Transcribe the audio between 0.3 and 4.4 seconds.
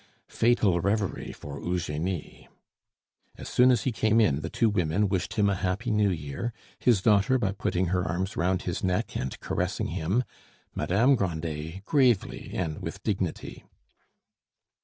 Fatal reverie for Eugenie! As soon as he came in,